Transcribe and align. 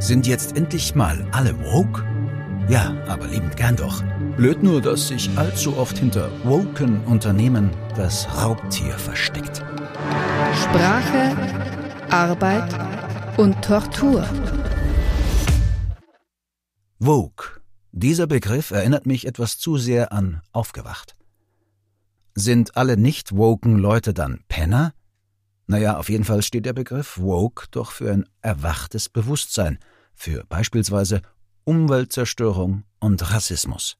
Sind 0.00 0.26
jetzt 0.26 0.56
endlich 0.56 0.94
mal 0.94 1.28
alle 1.30 1.54
woke? 1.62 2.02
Ja, 2.70 2.96
aber 3.06 3.26
liebend 3.26 3.58
gern 3.58 3.76
doch. 3.76 4.02
Blöd 4.34 4.62
nur, 4.62 4.80
dass 4.80 5.08
sich 5.08 5.28
allzu 5.36 5.76
oft 5.76 5.98
hinter 5.98 6.30
woken 6.42 7.04
Unternehmen 7.04 7.68
das 7.96 8.26
Raubtier 8.34 8.94
versteckt. 8.94 9.58
Sprache, 10.54 11.36
Arbeit 12.08 12.74
und 13.36 13.62
Tortur. 13.62 14.26
Woke. 16.98 17.60
Dieser 17.92 18.26
Begriff 18.26 18.70
erinnert 18.70 19.04
mich 19.04 19.26
etwas 19.26 19.58
zu 19.58 19.76
sehr 19.76 20.14
an 20.14 20.40
aufgewacht. 20.52 21.14
Sind 22.34 22.74
alle 22.74 22.96
nicht 22.96 23.36
woken 23.36 23.76
Leute 23.76 24.14
dann 24.14 24.40
Penner? 24.48 24.94
Naja, 25.66 25.98
auf 25.98 26.08
jeden 26.08 26.24
Fall 26.24 26.42
steht 26.42 26.64
der 26.64 26.72
Begriff 26.72 27.18
woke 27.18 27.66
doch 27.70 27.92
für 27.92 28.10
ein 28.10 28.24
erwachtes 28.40 29.10
Bewusstsein, 29.10 29.78
für 30.20 30.44
beispielsweise 30.44 31.22
Umweltzerstörung 31.64 32.84
und 32.98 33.32
Rassismus. 33.32 33.96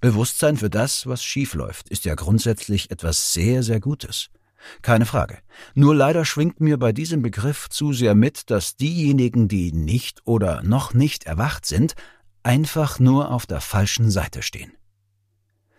Bewusstsein 0.00 0.56
für 0.56 0.68
das, 0.68 1.06
was 1.06 1.22
schiefläuft, 1.22 1.88
ist 1.88 2.04
ja 2.04 2.16
grundsätzlich 2.16 2.90
etwas 2.90 3.32
sehr, 3.32 3.62
sehr 3.62 3.78
Gutes. 3.78 4.30
Keine 4.82 5.06
Frage. 5.06 5.38
Nur 5.74 5.94
leider 5.94 6.24
schwingt 6.24 6.60
mir 6.60 6.76
bei 6.76 6.92
diesem 6.92 7.22
Begriff 7.22 7.68
zu 7.68 7.92
sehr 7.92 8.16
mit, 8.16 8.50
dass 8.50 8.74
diejenigen, 8.74 9.46
die 9.46 9.70
nicht 9.70 10.22
oder 10.24 10.62
noch 10.62 10.92
nicht 10.92 11.24
erwacht 11.24 11.66
sind, 11.66 11.94
einfach 12.42 12.98
nur 12.98 13.30
auf 13.30 13.46
der 13.46 13.60
falschen 13.60 14.10
Seite 14.10 14.42
stehen. 14.42 14.72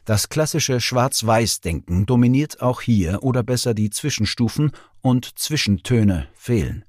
Das 0.05 0.29
klassische 0.29 0.79
Schwarz-Weiß-Denken 0.79 2.05
dominiert 2.05 2.61
auch 2.61 2.79
hier 2.79 3.23
oder 3.23 3.43
besser 3.43 3.73
die 3.73 3.89
Zwischenstufen 3.89 4.71
und 5.01 5.37
Zwischentöne 5.37 6.29
fehlen. 6.33 6.85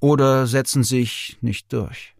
Oder 0.00 0.46
setzen 0.46 0.84
sich 0.84 1.38
nicht 1.40 1.72
durch. 1.72 2.14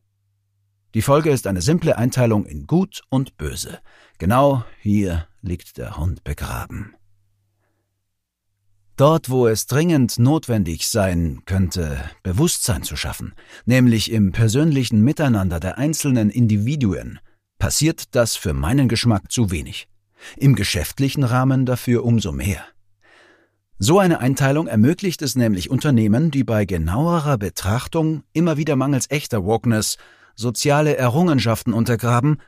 Die 0.95 1.02
Folge 1.02 1.30
ist 1.30 1.47
eine 1.47 1.62
simple 1.62 1.97
Einteilung 1.97 2.45
in 2.45 2.66
Gut 2.66 3.02
und 3.09 3.37
Böse. 3.37 3.80
Genau 4.18 4.65
hier 4.80 5.26
liegt 5.40 5.79
der 5.79 5.96
Hund 5.96 6.23
begraben. 6.23 6.95
Dort, 8.96 9.30
wo 9.30 9.46
es 9.46 9.66
dringend 9.66 10.18
notwendig 10.18 10.87
sein 10.87 11.43
könnte, 11.46 11.99
Bewusstsein 12.23 12.82
zu 12.82 12.95
schaffen, 12.95 13.32
nämlich 13.65 14.13
im 14.13 14.32
persönlichen 14.32 15.01
Miteinander 15.01 15.60
der 15.60 15.79
einzelnen 15.79 16.29
Individuen, 16.29 17.19
passiert 17.59 18.15
das 18.15 18.37
für 18.37 18.52
meinen 18.52 18.88
Geschmack 18.88 19.32
zu 19.32 19.51
wenig. 19.51 19.88
Im 20.37 20.54
geschäftlichen 20.54 21.24
Rahmen 21.24 21.65
dafür 21.65 22.04
umso 22.04 22.32
mehr. 22.32 22.65
So 23.85 23.99
eine 23.99 24.21
Einteilung 24.21 24.69
ermöglicht 24.69 25.23
es 25.23 25.35
nämlich 25.35 25.69
Unternehmen, 25.69 26.30
die 26.30 26.45
bei 26.45 26.66
genauerer 26.66 27.37
Betrachtung 27.37 28.23
immer 28.33 28.57
wieder 28.57 28.77
mangels 28.77 29.11
echter 29.11 29.45
Wokeness 29.45 29.97
soziale 30.37 30.97
Errungenschaften 30.97 31.73
untergraben, 31.73 32.41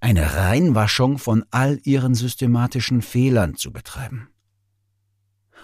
eine 0.00 0.34
Reinwaschung 0.34 1.18
von 1.18 1.44
all 1.50 1.78
ihren 1.84 2.14
systematischen 2.14 3.02
Fehlern 3.02 3.54
zu 3.54 3.70
betreiben. 3.70 4.30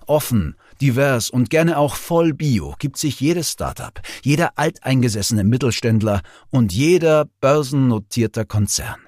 Offen, 0.07 0.57
divers 0.83 1.31
und 1.31 1.49
gerne 1.49 1.79
auch 1.79 1.95
voll 1.95 2.35
Bio 2.35 2.75
gibt 2.79 2.99
sich 2.99 3.19
jedes 3.19 3.53
Startup, 3.53 3.99
jeder 4.23 4.59
alteingesessene 4.59 5.43
Mittelständler 5.43 6.21
und 6.51 6.75
jeder 6.75 7.25
börsennotierter 7.41 8.45
Konzern. 8.45 9.01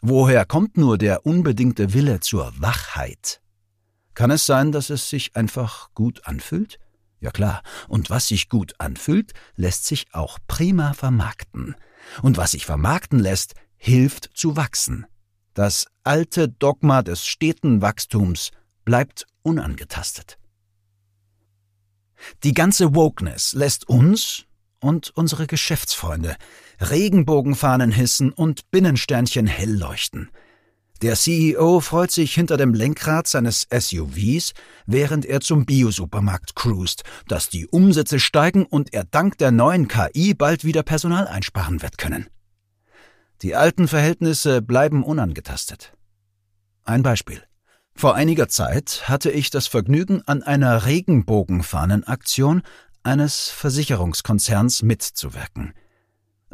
Woher 0.00 0.44
kommt 0.44 0.76
nur 0.76 0.98
der 0.98 1.26
unbedingte 1.26 1.94
Wille 1.94 2.20
zur 2.20 2.52
Wachheit? 2.58 3.40
Kann 4.14 4.30
es 4.30 4.46
sein, 4.46 4.72
dass 4.72 4.90
es 4.90 5.08
sich 5.08 5.36
einfach 5.36 5.92
gut 5.94 6.26
anfühlt? 6.26 6.78
Ja 7.20 7.30
klar, 7.30 7.62
und 7.88 8.10
was 8.10 8.28
sich 8.28 8.48
gut 8.48 8.74
anfühlt, 8.78 9.32
lässt 9.56 9.86
sich 9.86 10.06
auch 10.12 10.38
prima 10.46 10.92
vermarkten. 10.92 11.74
Und 12.22 12.36
was 12.36 12.52
sich 12.52 12.66
vermarkten 12.66 13.18
lässt, 13.18 13.54
hilft 13.76 14.30
zu 14.34 14.56
wachsen. 14.56 15.06
Das 15.54 15.86
alte 16.02 16.48
Dogma 16.48 17.02
des 17.02 17.26
steten 17.26 17.80
Wachstums 17.80 18.50
bleibt 18.84 19.26
unangetastet. 19.42 20.38
Die 22.42 22.52
ganze 22.52 22.94
Wokeness 22.94 23.52
lässt 23.52 23.88
uns 23.88 24.44
und 24.80 25.10
unsere 25.10 25.46
Geschäftsfreunde 25.46 26.36
Regenbogenfahnen 26.80 27.90
hissen 27.90 28.32
und 28.32 28.70
Binnensternchen 28.70 29.46
hell 29.46 29.74
leuchten. 29.74 30.30
Der 31.02 31.16
CEO 31.16 31.80
freut 31.80 32.10
sich 32.10 32.34
hinter 32.34 32.56
dem 32.56 32.72
Lenkrad 32.72 33.26
seines 33.26 33.66
SUVs, 33.70 34.52
während 34.86 35.26
er 35.26 35.40
zum 35.40 35.66
Biosupermarkt 35.66 36.54
cruist, 36.54 37.02
dass 37.28 37.48
die 37.48 37.66
Umsätze 37.66 38.20
steigen 38.20 38.64
und 38.64 38.94
er 38.94 39.04
dank 39.04 39.36
der 39.38 39.50
neuen 39.50 39.88
KI 39.88 40.34
bald 40.34 40.64
wieder 40.64 40.82
Personal 40.82 41.26
einsparen 41.26 41.82
wird 41.82 41.98
können. 41.98 42.28
Die 43.42 43.54
alten 43.54 43.88
Verhältnisse 43.88 44.62
bleiben 44.62 45.02
unangetastet. 45.02 45.92
Ein 46.84 47.02
Beispiel. 47.02 47.42
Vor 47.96 48.14
einiger 48.14 48.48
Zeit 48.48 49.08
hatte 49.08 49.30
ich 49.30 49.50
das 49.50 49.66
Vergnügen, 49.66 50.22
an 50.26 50.42
einer 50.42 50.86
Regenbogenfahnenaktion 50.86 52.62
eines 53.02 53.50
Versicherungskonzerns 53.50 54.82
mitzuwirken. 54.82 55.74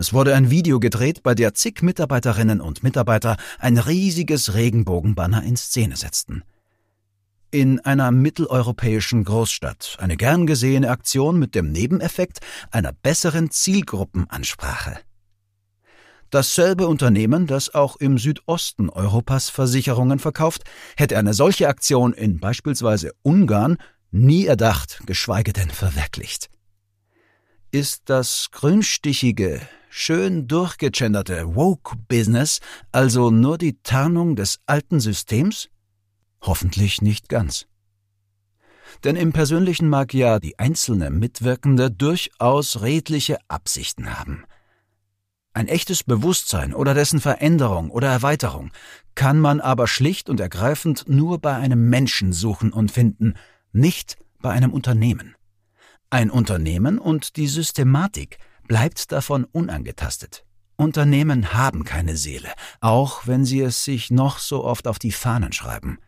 Es 0.01 0.15
wurde 0.15 0.35
ein 0.35 0.49
Video 0.49 0.81
gedreht, 0.81 1.23
bei 1.23 1.35
der 1.35 1.53
zig 1.53 1.83
Mitarbeiterinnen 1.83 2.63
und 2.63 2.83
Mitarbeiter 2.83 3.37
ein 3.59 3.77
riesiges 3.77 4.55
Regenbogenbanner 4.55 5.43
in 5.43 5.59
Szene 5.59 5.95
setzten. 5.95 6.43
In 7.51 7.81
einer 7.81 8.11
mitteleuropäischen 8.11 9.25
Großstadt 9.25 9.99
eine 10.01 10.17
gern 10.17 10.47
gesehene 10.47 10.89
Aktion 10.89 11.39
mit 11.39 11.55
dem 11.55 11.71
Nebeneffekt 11.71 12.39
einer 12.71 12.95
besseren 12.95 13.51
Zielgruppenansprache. 13.51 15.01
Dasselbe 16.31 16.87
Unternehmen, 16.87 17.47
das 17.47 17.75
auch 17.75 17.97
im 17.97 18.17
Südosten 18.17 18.89
Europas 18.89 19.51
Versicherungen 19.51 20.19
verkauft, 20.19 20.63
hätte 20.97 21.19
eine 21.19 21.35
solche 21.35 21.69
Aktion 21.69 22.15
in 22.15 22.41
beispielsweise 22.41 23.13
Ungarn 23.21 23.77
nie 24.11 24.47
erdacht, 24.47 25.03
geschweige 25.05 25.53
denn 25.53 25.69
verwirklicht. 25.69 26.49
Ist 27.73 28.03
das 28.07 28.51
grünstichige, 28.51 29.61
schön 29.89 30.49
durchgegenderte 30.49 31.55
Woke-Business 31.55 32.61
also 32.93 33.31
nur 33.31 33.59
die 33.59 33.81
Tarnung 33.83 34.37
des 34.37 34.59
alten 34.67 35.01
Systems? 35.01 35.69
Hoffentlich 36.41 37.01
nicht 37.03 37.29
ganz. 37.29 37.67
Denn 39.05 39.17
im 39.17 39.33
Persönlichen 39.33 39.89
mag 39.89 40.13
ja 40.15 40.41
die 40.41 40.59
einzelne 40.59 41.11
Mitwirkende 41.11 41.91
durchaus 41.91 42.83
redliche 42.83 43.39
Absichten 43.49 44.19
haben– 44.19 44.45
ein 45.53 45.67
echtes 45.67 46.05
Bewusstsein 46.05 46.73
oder 46.73 46.95
dessen 46.95 47.21
Veränderung 47.21 47.91
oder 47.91 48.09
Erweiterung 48.09 48.71
kann 49.17 49.41
man 49.41 49.61
aber 49.61 49.89
schlicht 49.89 50.31
und 50.31 50.39
ergreifend 50.39 51.05
nur 51.09 51.41
bei 51.41 51.57
einem 51.57 51.91
Menschen 51.91 52.33
suchen 52.33 52.73
und 52.73 52.93
finden, 52.93 53.35
nicht 53.73 54.17
bei 54.41 54.51
einem 54.51 54.73
Unternehmen. 54.73 55.35
Ein 56.13 56.31
Unternehmen 56.31 56.99
und 56.99 57.37
die 57.37 57.47
Systematik 57.47 58.39
bleibt 58.67 59.13
davon 59.13 59.45
unangetastet. 59.45 60.45
Unternehmen 60.75 61.55
haben 61.55 61.85
keine 61.85 62.17
Seele, 62.17 62.49
auch 62.81 63.29
wenn 63.29 63.45
sie 63.45 63.61
es 63.61 63.85
sich 63.85 64.11
noch 64.11 64.39
so 64.41 64.65
oft 64.65 64.89
auf 64.89 64.99
die 64.99 65.13
Fahnen 65.13 65.53
schreiben. 65.53 65.99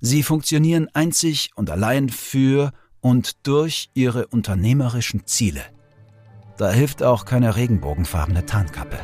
Sie 0.00 0.22
funktionieren 0.22 0.88
einzig 0.94 1.50
und 1.56 1.68
allein 1.68 2.08
für 2.08 2.72
und 3.00 3.46
durch 3.46 3.90
ihre 3.92 4.28
unternehmerischen 4.28 5.26
Ziele. 5.26 5.62
Da 6.56 6.70
hilft 6.70 7.02
auch 7.02 7.26
keine 7.26 7.54
regenbogenfarbene 7.54 8.46
Tarnkappe. 8.46 8.98